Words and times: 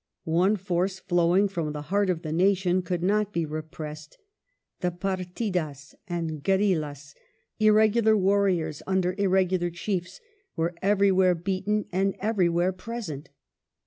One 0.23 0.55
force, 0.55 0.97
flowing 0.97 1.47
from 1.47 1.73
the 1.73 1.83
heart 1.93 2.09
of 2.09 2.23
the 2.23 2.31
nation, 2.31 2.81
could 2.81 3.03
not 3.03 3.31
be 3.31 3.45
repressed. 3.45 4.17
The 4.79 4.89
partidas 4.89 5.93
and 6.07 6.43
guerillas^ 6.43 7.13
irregular 7.59 8.17
warriors 8.17 8.81
under 8.87 9.13
irregular 9.19 9.69
chiefs, 9.69 10.19
were 10.55 10.73
everywhere 10.81 11.35
beaten 11.35 11.85
and 11.91 12.15
everywhere 12.19 12.71
present. 12.73 13.29